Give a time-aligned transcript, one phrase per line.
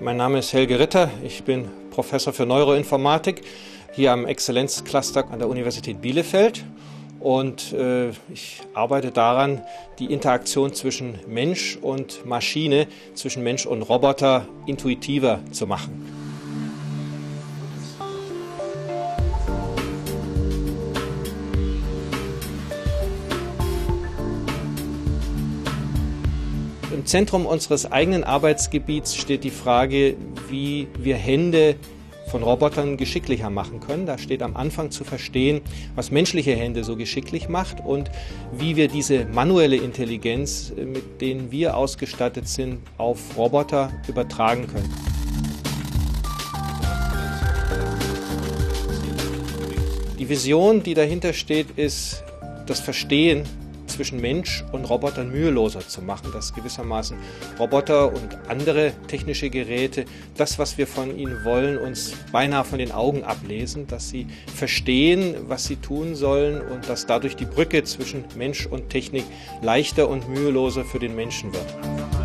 [0.00, 3.42] Mein Name ist Helge Ritter, ich bin Professor für Neuroinformatik
[3.92, 6.64] hier am Exzellenzcluster an der Universität Bielefeld
[7.20, 9.60] und äh, ich arbeite daran,
[9.98, 16.07] die Interaktion zwischen Mensch und Maschine, zwischen Mensch und Roboter intuitiver zu machen.
[26.90, 30.16] Im Zentrum unseres eigenen Arbeitsgebiets steht die Frage,
[30.48, 31.76] wie wir Hände
[32.30, 34.06] von Robotern geschicklicher machen können.
[34.06, 35.60] Da steht am Anfang zu verstehen,
[35.94, 38.10] was menschliche Hände so geschicklich macht und
[38.52, 44.90] wie wir diese manuelle Intelligenz, äh, mit denen wir ausgestattet sind, auf Roboter übertragen können.
[50.18, 52.24] Die Vision, die dahinter steht, ist
[52.66, 53.44] das Verstehen
[53.98, 57.16] zwischen Mensch und Robotern müheloser zu machen, dass gewissermaßen
[57.58, 60.04] Roboter und andere technische Geräte
[60.36, 65.34] das, was wir von ihnen wollen, uns beinahe von den Augen ablesen, dass sie verstehen,
[65.48, 69.24] was sie tun sollen und dass dadurch die Brücke zwischen Mensch und Technik
[69.62, 72.17] leichter und müheloser für den Menschen wird.